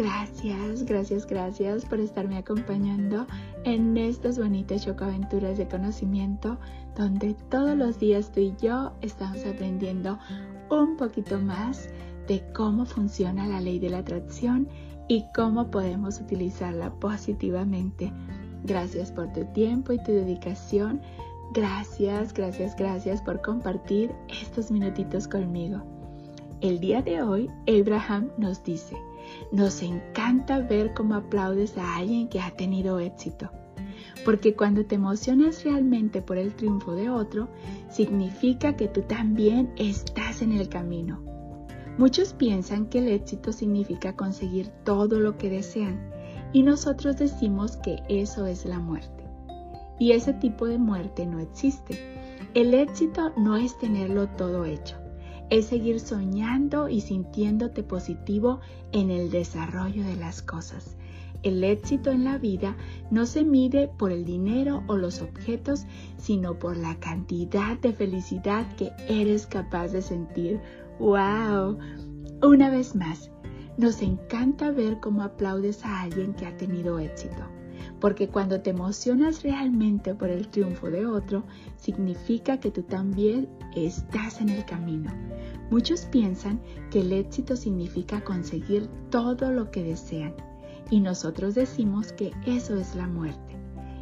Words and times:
Gracias, 0.00 0.86
gracias, 0.86 1.26
gracias 1.26 1.84
por 1.84 2.00
estarme 2.00 2.38
acompañando 2.38 3.26
en 3.64 3.98
estas 3.98 4.38
bonitas 4.38 4.86
chocaventuras 4.86 5.58
de 5.58 5.68
conocimiento 5.68 6.56
donde 6.96 7.34
todos 7.50 7.76
los 7.76 7.98
días 7.98 8.32
tú 8.32 8.40
y 8.40 8.54
yo 8.62 8.92
estamos 9.02 9.44
aprendiendo 9.44 10.18
un 10.70 10.96
poquito 10.96 11.38
más 11.38 11.90
de 12.28 12.42
cómo 12.54 12.86
funciona 12.86 13.46
la 13.46 13.60
ley 13.60 13.78
de 13.78 13.90
la 13.90 13.98
atracción 13.98 14.68
y 15.06 15.26
cómo 15.34 15.70
podemos 15.70 16.18
utilizarla 16.18 16.94
positivamente. 16.94 18.10
Gracias 18.64 19.12
por 19.12 19.30
tu 19.34 19.44
tiempo 19.52 19.92
y 19.92 20.02
tu 20.02 20.12
dedicación. 20.12 21.02
Gracias, 21.52 22.32
gracias, 22.32 22.74
gracias 22.74 23.20
por 23.20 23.42
compartir 23.42 24.14
estos 24.30 24.70
minutitos 24.70 25.28
conmigo. 25.28 25.82
El 26.62 26.80
día 26.80 27.02
de 27.02 27.20
hoy, 27.20 27.50
Abraham 27.68 28.30
nos 28.38 28.64
dice, 28.64 28.96
nos 29.52 29.82
encanta 29.82 30.60
ver 30.60 30.94
cómo 30.94 31.14
aplaudes 31.14 31.76
a 31.76 31.96
alguien 31.96 32.28
que 32.28 32.40
ha 32.40 32.50
tenido 32.52 32.98
éxito. 32.98 33.50
Porque 34.24 34.54
cuando 34.54 34.84
te 34.84 34.96
emocionas 34.96 35.64
realmente 35.64 36.22
por 36.22 36.38
el 36.38 36.54
triunfo 36.54 36.94
de 36.94 37.10
otro, 37.10 37.48
significa 37.90 38.76
que 38.76 38.88
tú 38.88 39.02
también 39.02 39.72
estás 39.76 40.42
en 40.42 40.52
el 40.52 40.68
camino. 40.68 41.22
Muchos 41.98 42.32
piensan 42.32 42.86
que 42.86 42.98
el 42.98 43.08
éxito 43.08 43.52
significa 43.52 44.16
conseguir 44.16 44.68
todo 44.84 45.18
lo 45.18 45.36
que 45.36 45.50
desean 45.50 46.10
y 46.52 46.62
nosotros 46.62 47.16
decimos 47.16 47.76
que 47.76 48.02
eso 48.08 48.46
es 48.46 48.64
la 48.64 48.78
muerte. 48.78 49.24
Y 49.98 50.12
ese 50.12 50.32
tipo 50.32 50.66
de 50.66 50.78
muerte 50.78 51.26
no 51.26 51.40
existe. 51.40 51.98
El 52.54 52.74
éxito 52.74 53.32
no 53.36 53.56
es 53.56 53.78
tenerlo 53.78 54.28
todo 54.28 54.64
hecho 54.64 54.99
es 55.50 55.66
seguir 55.66 56.00
soñando 56.00 56.88
y 56.88 57.00
sintiéndote 57.00 57.82
positivo 57.82 58.60
en 58.92 59.10
el 59.10 59.30
desarrollo 59.30 60.04
de 60.04 60.16
las 60.16 60.42
cosas. 60.42 60.96
El 61.42 61.64
éxito 61.64 62.10
en 62.10 62.24
la 62.24 62.38
vida 62.38 62.76
no 63.10 63.26
se 63.26 63.44
mide 63.44 63.88
por 63.88 64.12
el 64.12 64.24
dinero 64.24 64.84
o 64.86 64.96
los 64.96 65.22
objetos, 65.22 65.86
sino 66.18 66.58
por 66.58 66.76
la 66.76 66.96
cantidad 67.00 67.78
de 67.78 67.92
felicidad 67.92 68.66
que 68.76 68.92
eres 69.08 69.46
capaz 69.46 69.88
de 69.88 70.02
sentir. 70.02 70.60
¡Wow! 70.98 71.78
Una 72.42 72.70
vez 72.70 72.94
más, 72.94 73.30
nos 73.78 74.02
encanta 74.02 74.70
ver 74.70 75.00
cómo 75.00 75.22
aplaudes 75.22 75.84
a 75.84 76.02
alguien 76.02 76.34
que 76.34 76.46
ha 76.46 76.56
tenido 76.56 76.98
éxito 76.98 77.59
porque 78.00 78.28
cuando 78.28 78.60
te 78.60 78.70
emocionas 78.70 79.42
realmente 79.42 80.14
por 80.14 80.30
el 80.30 80.48
triunfo 80.48 80.90
de 80.90 81.06
otro, 81.06 81.44
significa 81.76 82.58
que 82.58 82.70
tú 82.70 82.82
también 82.82 83.48
estás 83.74 84.40
en 84.40 84.48
el 84.48 84.64
camino. 84.64 85.12
Muchos 85.70 86.06
piensan 86.06 86.60
que 86.90 87.00
el 87.00 87.12
éxito 87.12 87.56
significa 87.56 88.22
conseguir 88.22 88.88
todo 89.10 89.52
lo 89.52 89.70
que 89.70 89.84
desean 89.84 90.34
y 90.90 91.00
nosotros 91.00 91.54
decimos 91.54 92.12
que 92.12 92.32
eso 92.46 92.76
es 92.76 92.94
la 92.94 93.06
muerte. 93.06 93.56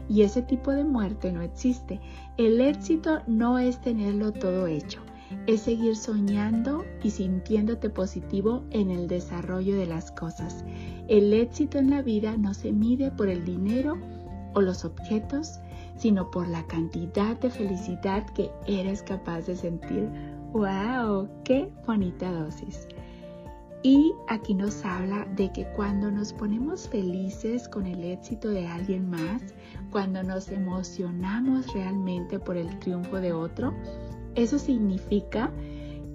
Y 0.09 0.23
ese 0.23 0.41
tipo 0.41 0.71
de 0.71 0.85
muerte 0.85 1.31
no 1.33 1.43
existe. 1.43 2.01
El 2.39 2.63
éxito 2.63 3.21
no 3.27 3.59
es 3.59 3.79
tenerlo 3.81 4.33
todo 4.33 4.67
hecho 4.67 5.03
es 5.47 5.63
seguir 5.63 5.97
soñando 5.97 6.85
y 7.03 7.11
sintiéndote 7.11 7.91
positivo 7.91 8.65
en 8.71 8.91
el 8.91 9.09
desarrollo 9.09 9.77
de 9.77 9.87
las 9.87 10.11
cosas. 10.13 10.65
El 11.09 11.33
éxito 11.33 11.79
en 11.79 11.91
la 11.91 12.03
vida 12.03 12.37
no 12.37 12.55
se 12.55 12.73
mide 12.73 13.11
por 13.11 13.29
el 13.29 13.45
dinero 13.45 13.99
o 14.55 14.61
los 14.61 14.85
objetos, 14.85 15.61
sino 15.97 16.31
por 16.31 16.49
la 16.49 16.67
cantidad 16.67 17.39
de 17.39 17.51
felicidad 17.51 18.27
que 18.31 18.51
eres 18.67 19.03
capaz 19.03 19.43
de 19.43 19.57
sentir. 19.57 20.09
¡Wow! 20.53 21.29
¡Qué 21.45 21.71
bonita 21.87 22.31
dosis! 22.33 22.89
Y 23.83 24.13
aquí 24.27 24.55
nos 24.55 24.85
habla 24.85 25.25
de 25.37 25.53
que 25.53 25.65
cuando 25.77 26.11
nos 26.11 26.33
ponemos 26.33 26.89
felices 26.89 27.69
con 27.69 27.87
el 27.87 28.03
éxito 28.03 28.49
de 28.49 28.67
alguien 28.67 29.09
más, 29.09 29.43
cuando 29.93 30.23
nos 30.25 30.49
emocionamos 30.49 31.73
realmente 31.73 32.41
por 32.41 32.57
el 32.57 32.77
triunfo 32.81 33.21
de 33.21 33.33
otro, 33.33 33.73
eso 34.39 34.59
significa 34.59 35.51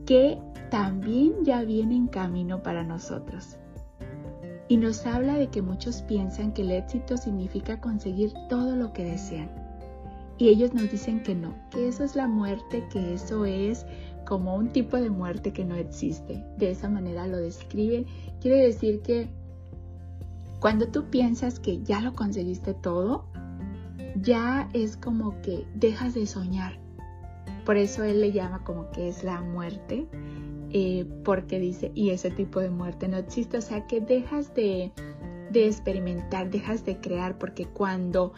que 0.05 0.37
también 0.69 1.43
ya 1.43 1.63
viene 1.63 1.95
en 1.95 2.07
camino 2.07 2.63
para 2.63 2.83
nosotros. 2.83 3.57
Y 4.69 4.77
nos 4.77 5.05
habla 5.05 5.35
de 5.35 5.47
que 5.47 5.61
muchos 5.61 6.01
piensan 6.03 6.53
que 6.53 6.61
el 6.61 6.71
éxito 6.71 7.17
significa 7.17 7.81
conseguir 7.81 8.33
todo 8.49 8.75
lo 8.75 8.93
que 8.93 9.03
desean. 9.03 9.51
Y 10.37 10.47
ellos 10.47 10.73
nos 10.73 10.89
dicen 10.89 11.21
que 11.21 11.35
no, 11.35 11.53
que 11.69 11.87
eso 11.87 12.03
es 12.03 12.15
la 12.15 12.27
muerte, 12.27 12.87
que 12.91 13.13
eso 13.13 13.45
es 13.45 13.85
como 14.25 14.55
un 14.55 14.69
tipo 14.69 14.97
de 14.97 15.09
muerte 15.09 15.51
que 15.51 15.65
no 15.65 15.75
existe. 15.75 16.43
De 16.57 16.71
esa 16.71 16.89
manera 16.89 17.27
lo 17.27 17.37
describen. 17.37 18.05
Quiere 18.39 18.57
decir 18.57 19.01
que 19.01 19.27
cuando 20.59 20.87
tú 20.87 21.09
piensas 21.09 21.59
que 21.59 21.83
ya 21.83 21.99
lo 21.99 22.13
conseguiste 22.13 22.73
todo, 22.73 23.25
ya 24.21 24.69
es 24.73 24.95
como 24.95 25.41
que 25.41 25.67
dejas 25.75 26.13
de 26.13 26.25
soñar, 26.25 26.79
por 27.65 27.77
eso 27.77 28.03
él 28.03 28.21
le 28.21 28.31
llama 28.31 28.63
como 28.63 28.91
que 28.91 29.07
es 29.07 29.23
la 29.23 29.41
muerte, 29.41 30.07
eh, 30.71 31.05
porque 31.23 31.59
dice, 31.59 31.91
y 31.93 32.09
ese 32.09 32.31
tipo 32.31 32.59
de 32.59 32.69
muerte 32.69 33.07
no 33.07 33.17
existe, 33.17 33.57
o 33.57 33.61
sea 33.61 33.85
que 33.87 34.01
dejas 34.01 34.53
de, 34.55 34.91
de 35.51 35.67
experimentar, 35.67 36.49
dejas 36.49 36.85
de 36.85 36.97
crear, 36.97 37.37
porque 37.37 37.65
cuando 37.65 38.33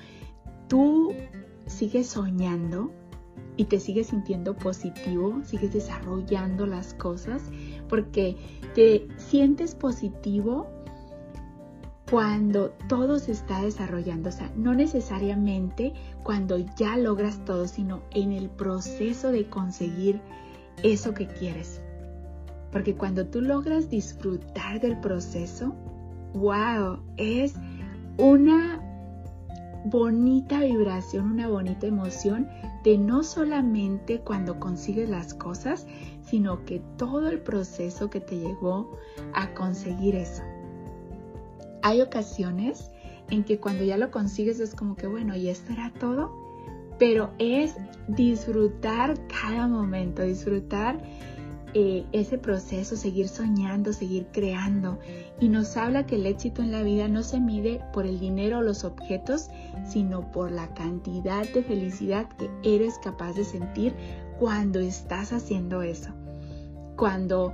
tú 0.68 1.14
sigues 1.66 2.08
soñando 2.08 2.92
y 3.58 3.66
te 3.66 3.80
sigues 3.80 4.08
sintiendo 4.08 4.56
positivo, 4.56 5.42
sigues 5.44 5.74
desarrollando 5.74 6.66
las 6.66 6.94
cosas, 6.94 7.42
porque 7.88 8.36
te 8.74 9.08
sientes 9.18 9.76
positivo 9.76 10.68
cuando 12.10 12.70
todo 12.88 13.18
se 13.20 13.32
está 13.32 13.62
desarrollando, 13.62 14.30
o 14.30 14.32
sea, 14.32 14.52
no 14.56 14.74
necesariamente 14.74 15.94
cuando 16.24 16.58
ya 16.78 16.98
logras 16.98 17.44
todo, 17.46 17.68
sino 17.68 18.02
en 18.12 18.32
el 18.32 18.50
proceso 18.50 19.32
de 19.32 19.50
conseguir 19.50 20.22
eso 20.84 21.14
que 21.14 21.28
quieres. 21.28 21.82
Porque 22.72 22.96
cuando 22.96 23.26
tú 23.26 23.42
logras 23.42 23.90
disfrutar 23.90 24.82
del 24.82 25.00
proceso, 25.00 25.74
wow, 26.34 27.00
es 27.18 27.56
una 28.18 28.82
bonita 29.86 30.60
vibración, 30.60 31.32
una 31.32 31.48
bonita 31.48 31.88
emoción 31.88 32.48
de 32.84 32.98
no 32.98 33.24
solamente 33.24 34.20
cuando 34.20 34.60
consigues 34.60 35.10
las 35.10 35.34
cosas, 35.34 35.88
sino 36.24 36.66
que 36.66 36.82
todo 36.98 37.30
el 37.30 37.40
proceso 37.40 38.10
que 38.10 38.20
te 38.20 38.38
llevó 38.38 38.92
a 39.34 39.54
conseguir 39.54 40.16
eso. 40.16 40.44
Hay 41.86 42.02
ocasiones 42.02 42.90
en 43.30 43.44
que 43.44 43.60
cuando 43.60 43.84
ya 43.84 43.96
lo 43.96 44.10
consigues 44.10 44.60
es 44.60 44.74
como 44.74 44.96
que, 44.96 45.06
bueno, 45.06 45.36
y 45.36 45.50
esto 45.50 45.72
era 45.72 45.94
todo, 46.00 46.36
pero 46.98 47.30
es 47.38 47.76
disfrutar 48.08 49.14
cada 49.28 49.68
momento, 49.68 50.24
disfrutar 50.24 50.98
eh, 51.76 52.04
ese 52.12 52.40
proceso, 52.40 52.96
seguir 52.96 53.28
soñando, 53.28 53.94
seguir 53.94 54.26
creando. 54.32 54.98
Y 55.40 55.50
nos 55.50 55.78
habla 55.78 56.08
que 56.08 56.16
el 56.16 56.26
éxito 56.26 56.64
en 56.64 56.72
la 56.72 56.82
vida 56.82 57.08
no 57.08 57.22
se 57.22 57.40
mide 57.40 57.82
por 57.94 58.08
el 58.08 58.20
dinero 58.20 58.58
o 58.58 58.62
los 58.64 58.84
objetos, 58.84 59.52
sino 59.88 60.32
por 60.32 60.52
la 60.52 60.74
cantidad 60.74 61.48
de 61.48 61.62
felicidad 61.62 62.28
que 62.30 62.50
eres 62.64 62.98
capaz 62.98 63.34
de 63.34 63.44
sentir 63.44 63.94
cuando 64.40 64.80
estás 64.80 65.34
haciendo 65.34 65.84
eso. 65.84 66.10
Cuando 66.96 67.54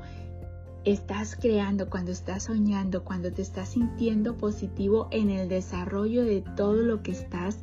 estás 0.85 1.35
creando, 1.35 1.89
cuando 1.89 2.11
estás 2.11 2.43
soñando, 2.43 3.03
cuando 3.03 3.31
te 3.31 3.41
estás 3.41 3.69
sintiendo 3.69 4.37
positivo 4.37 5.07
en 5.11 5.29
el 5.29 5.47
desarrollo 5.47 6.23
de 6.23 6.41
todo 6.55 6.75
lo 6.75 7.03
que 7.03 7.11
estás 7.11 7.59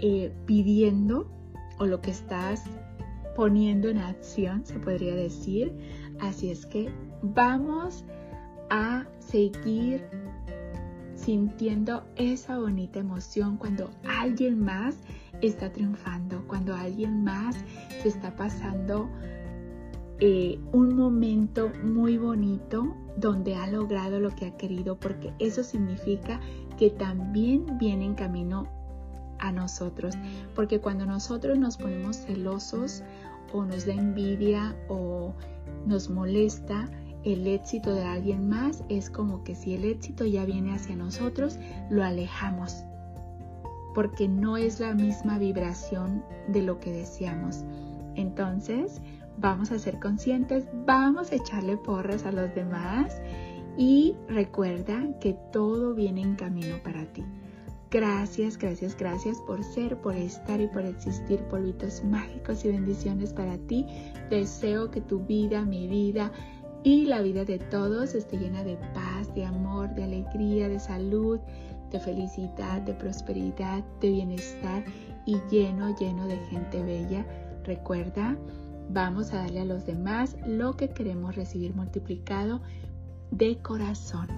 eh, 0.00 0.32
pidiendo 0.46 1.30
o 1.78 1.86
lo 1.86 2.00
que 2.00 2.10
estás 2.10 2.64
poniendo 3.36 3.88
en 3.88 3.98
acción, 3.98 4.64
se 4.64 4.78
podría 4.78 5.14
decir. 5.14 5.72
Así 6.20 6.50
es 6.50 6.66
que 6.66 6.90
vamos 7.22 8.04
a 8.70 9.06
seguir 9.20 10.04
sintiendo 11.14 12.06
esa 12.16 12.58
bonita 12.58 12.98
emoción 12.98 13.56
cuando 13.56 13.90
alguien 14.04 14.58
más 14.60 14.96
está 15.42 15.72
triunfando, 15.72 16.44
cuando 16.48 16.74
alguien 16.74 17.24
más 17.24 17.56
se 18.02 18.08
está 18.08 18.34
pasando 18.34 19.08
eh, 20.20 20.58
un 20.72 20.96
momento 20.96 21.70
muy 21.82 22.16
bonito 22.16 22.94
donde 23.16 23.54
ha 23.54 23.66
logrado 23.66 24.20
lo 24.20 24.30
que 24.30 24.46
ha 24.46 24.56
querido, 24.56 24.96
porque 24.96 25.32
eso 25.38 25.62
significa 25.62 26.40
que 26.78 26.90
también 26.90 27.78
viene 27.78 28.04
en 28.04 28.14
camino 28.14 28.68
a 29.38 29.52
nosotros, 29.52 30.14
porque 30.54 30.80
cuando 30.80 31.06
nosotros 31.06 31.58
nos 31.58 31.76
ponemos 31.76 32.16
celosos 32.16 33.02
o 33.52 33.64
nos 33.64 33.86
da 33.86 33.92
envidia 33.92 34.76
o 34.88 35.34
nos 35.86 36.08
molesta 36.10 36.88
el 37.24 37.46
éxito 37.46 37.92
de 37.92 38.04
alguien 38.04 38.48
más, 38.48 38.84
es 38.88 39.10
como 39.10 39.42
que 39.44 39.54
si 39.54 39.74
el 39.74 39.84
éxito 39.84 40.24
ya 40.24 40.44
viene 40.44 40.74
hacia 40.74 40.96
nosotros, 40.96 41.58
lo 41.90 42.04
alejamos, 42.04 42.84
porque 43.94 44.28
no 44.28 44.56
es 44.56 44.78
la 44.80 44.94
misma 44.94 45.38
vibración 45.38 46.22
de 46.48 46.62
lo 46.62 46.78
que 46.78 46.92
deseamos. 46.92 47.64
Entonces, 48.14 49.00
vamos 49.38 49.70
a 49.72 49.78
ser 49.78 49.98
conscientes, 50.00 50.66
vamos 50.86 51.32
a 51.32 51.36
echarle 51.36 51.76
porras 51.76 52.24
a 52.24 52.32
los 52.32 52.54
demás 52.54 53.20
y 53.76 54.14
recuerda 54.28 55.02
que 55.20 55.36
todo 55.52 55.94
viene 55.94 56.22
en 56.22 56.36
camino 56.36 56.76
para 56.82 57.04
ti. 57.12 57.24
Gracias, 57.90 58.58
gracias, 58.58 58.96
gracias 58.96 59.38
por 59.46 59.62
ser, 59.62 59.96
por 60.00 60.16
estar 60.16 60.60
y 60.60 60.66
por 60.66 60.84
existir, 60.84 61.40
polvitos 61.44 62.02
mágicos 62.04 62.64
y 62.64 62.68
bendiciones 62.68 63.32
para 63.32 63.56
ti. 63.58 63.86
Deseo 64.28 64.90
que 64.90 65.00
tu 65.00 65.20
vida, 65.20 65.62
mi 65.62 65.86
vida 65.86 66.32
y 66.82 67.06
la 67.06 67.20
vida 67.22 67.44
de 67.44 67.58
todos 67.58 68.14
esté 68.14 68.38
llena 68.38 68.64
de 68.64 68.76
paz, 68.92 69.32
de 69.34 69.44
amor, 69.44 69.94
de 69.94 70.04
alegría, 70.04 70.68
de 70.68 70.80
salud, 70.80 71.38
de 71.90 72.00
felicidad, 72.00 72.82
de 72.82 72.92
prosperidad, 72.94 73.84
de 74.00 74.10
bienestar 74.10 74.84
y 75.24 75.36
lleno, 75.50 75.96
lleno 75.96 76.26
de 76.26 76.38
gente 76.50 76.82
bella. 76.82 77.24
Recuerda, 77.64 78.36
vamos 78.90 79.32
a 79.32 79.38
darle 79.38 79.60
a 79.60 79.64
los 79.64 79.86
demás 79.86 80.36
lo 80.46 80.76
que 80.76 80.90
queremos 80.90 81.36
recibir 81.36 81.74
multiplicado 81.74 82.60
de 83.30 83.58
corazón 83.58 84.28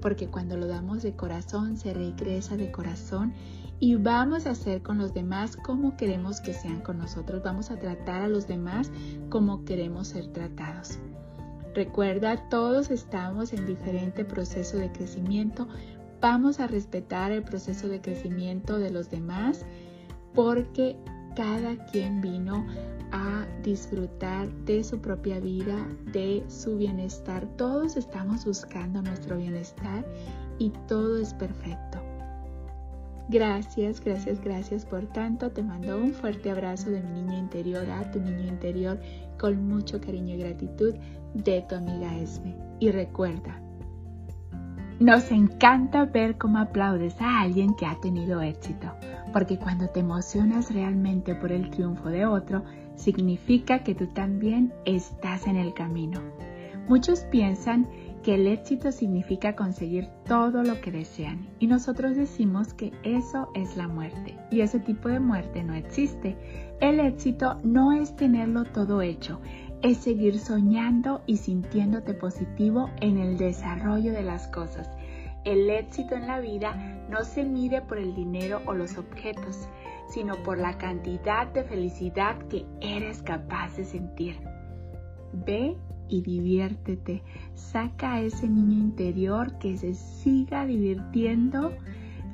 porque 0.00 0.28
cuando 0.28 0.56
lo 0.56 0.66
damos 0.66 1.02
de 1.02 1.16
corazón 1.16 1.76
se 1.76 1.92
regresa 1.92 2.56
de 2.56 2.70
corazón 2.70 3.32
y 3.78 3.96
vamos 3.96 4.46
a 4.46 4.50
hacer 4.50 4.82
con 4.82 4.98
los 4.98 5.12
demás 5.12 5.56
como 5.56 5.96
queremos 5.96 6.40
que 6.40 6.54
sean 6.54 6.80
con 6.80 6.98
nosotros. 6.98 7.42
Vamos 7.42 7.70
a 7.70 7.78
tratar 7.78 8.22
a 8.22 8.28
los 8.28 8.46
demás 8.46 8.90
como 9.28 9.64
queremos 9.64 10.08
ser 10.08 10.28
tratados. 10.28 10.98
Recuerda, 11.74 12.48
todos 12.48 12.90
estamos 12.90 13.52
en 13.52 13.66
diferente 13.66 14.24
proceso 14.24 14.78
de 14.78 14.92
crecimiento. 14.92 15.68
Vamos 16.20 16.60
a 16.60 16.66
respetar 16.66 17.32
el 17.32 17.42
proceso 17.42 17.88
de 17.88 18.00
crecimiento 18.00 18.78
de 18.78 18.90
los 18.90 19.10
demás 19.10 19.66
porque 20.34 20.96
cada 21.36 21.76
quien 21.86 22.20
vino 22.20 22.66
a 23.12 23.46
disfrutar 23.62 24.48
de 24.64 24.82
su 24.82 24.98
propia 25.00 25.38
vida, 25.38 25.86
de 26.12 26.42
su 26.48 26.76
bienestar. 26.76 27.46
Todos 27.56 27.96
estamos 27.96 28.44
buscando 28.44 29.02
nuestro 29.02 29.36
bienestar 29.36 30.04
y 30.58 30.70
todo 30.88 31.18
es 31.18 31.34
perfecto. 31.34 32.00
Gracias, 33.28 34.00
gracias, 34.00 34.40
gracias 34.40 34.84
por 34.84 35.04
tanto. 35.06 35.50
Te 35.50 35.62
mando 35.62 35.96
un 35.96 36.12
fuerte 36.12 36.50
abrazo 36.50 36.90
de 36.90 37.02
mi 37.02 37.22
niño 37.22 37.38
interior 37.38 37.88
a 37.90 38.10
tu 38.10 38.20
niño 38.20 38.48
interior 38.48 38.98
con 39.38 39.68
mucho 39.68 40.00
cariño 40.00 40.34
y 40.34 40.38
gratitud 40.38 40.94
de 41.34 41.62
tu 41.68 41.74
amiga 41.74 42.16
Esme. 42.18 42.54
Y 42.78 42.90
recuerda, 42.90 43.60
nos 44.98 45.30
encanta 45.30 46.06
ver 46.06 46.38
cómo 46.38 46.58
aplaudes 46.58 47.20
a 47.20 47.40
alguien 47.40 47.74
que 47.74 47.86
ha 47.86 48.00
tenido 48.00 48.40
éxito, 48.40 48.92
porque 49.32 49.58
cuando 49.58 49.88
te 49.88 50.00
emocionas 50.00 50.72
realmente 50.72 51.34
por 51.34 51.52
el 51.52 51.68
triunfo 51.70 52.08
de 52.08 52.24
otro, 52.24 52.64
significa 52.94 53.80
que 53.80 53.94
tú 53.94 54.06
también 54.06 54.72
estás 54.86 55.46
en 55.46 55.56
el 55.56 55.74
camino. 55.74 56.20
Muchos 56.88 57.20
piensan 57.24 57.88
que 58.22 58.36
el 58.36 58.46
éxito 58.46 58.90
significa 58.90 59.54
conseguir 59.54 60.08
todo 60.24 60.62
lo 60.62 60.80
que 60.80 60.90
desean 60.90 61.46
y 61.58 61.66
nosotros 61.66 62.16
decimos 62.16 62.74
que 62.74 62.92
eso 63.02 63.50
es 63.54 63.76
la 63.76 63.88
muerte 63.88 64.36
y 64.50 64.62
ese 64.62 64.80
tipo 64.80 65.08
de 65.08 65.20
muerte 65.20 65.62
no 65.62 65.74
existe. 65.74 66.36
El 66.80 67.00
éxito 67.00 67.58
no 67.62 67.92
es 67.92 68.16
tenerlo 68.16 68.64
todo 68.64 69.02
hecho, 69.02 69.40
es 69.86 69.98
seguir 69.98 70.40
soñando 70.40 71.22
y 71.26 71.36
sintiéndote 71.36 72.12
positivo 72.12 72.90
en 73.00 73.18
el 73.18 73.38
desarrollo 73.38 74.12
de 74.12 74.22
las 74.22 74.48
cosas. 74.48 74.90
El 75.44 75.70
éxito 75.70 76.16
en 76.16 76.26
la 76.26 76.40
vida 76.40 76.74
no 77.08 77.22
se 77.22 77.44
mide 77.44 77.82
por 77.82 77.98
el 77.98 78.12
dinero 78.16 78.62
o 78.66 78.74
los 78.74 78.98
objetos, 78.98 79.68
sino 80.08 80.34
por 80.42 80.58
la 80.58 80.76
cantidad 80.76 81.46
de 81.46 81.62
felicidad 81.62 82.36
que 82.48 82.66
eres 82.80 83.22
capaz 83.22 83.76
de 83.76 83.84
sentir. 83.84 84.36
Ve 85.32 85.76
y 86.08 86.20
diviértete. 86.20 87.22
Saca 87.54 88.14
a 88.14 88.20
ese 88.22 88.48
niño 88.48 88.78
interior 88.78 89.56
que 89.58 89.76
se 89.76 89.94
siga 89.94 90.66
divirtiendo 90.66 91.72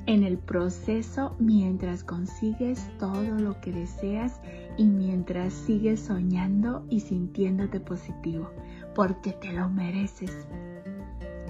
en 0.05 0.23
el 0.23 0.37
proceso 0.37 1.35
mientras 1.39 2.03
consigues 2.03 2.89
todo 2.99 3.23
lo 3.39 3.59
que 3.61 3.71
deseas 3.71 4.41
y 4.77 4.85
mientras 4.85 5.53
sigues 5.53 6.01
soñando 6.01 6.85
y 6.89 6.99
sintiéndote 6.99 7.79
positivo, 7.79 8.49
porque 8.95 9.31
te 9.31 9.53
lo 9.53 9.69
mereces. 9.69 10.45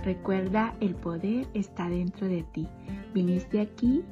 Recuerda, 0.04 0.76
el 0.82 0.96
poder 0.96 1.48
está 1.54 1.90
dentro 1.90 2.28
de 2.28 2.44
ti. 2.44 2.68
Viniste 3.14 3.62
aquí 3.62 4.04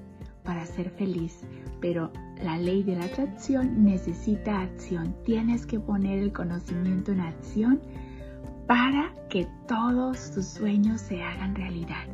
para 0.44 0.66
ser 0.66 0.90
feliz, 0.92 1.42
pero 1.82 2.12
la 2.42 2.58
ley 2.58 2.82
de 2.84 2.96
la 2.96 3.06
atracción 3.06 3.84
necesita 3.84 4.62
acción. 4.62 5.16
Tienes 5.24 5.66
que 5.66 5.80
poner 5.80 6.20
el 6.20 6.34
conocimiento 6.34 7.12
en 7.12 7.20
acción 7.20 7.82
para 8.68 9.14
que 9.30 9.48
todos 9.68 10.32
tus 10.32 10.46
sueños 10.46 11.02
se 11.02 11.22
hagan 11.22 11.56
realidad. 11.56 12.08